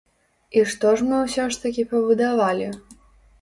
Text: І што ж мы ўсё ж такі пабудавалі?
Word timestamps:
І 0.61 0.61
што 0.71 0.93
ж 1.01 1.05
мы 1.09 1.19
ўсё 1.25 1.45
ж 1.51 1.61
такі 1.67 1.85
пабудавалі? 1.93 2.73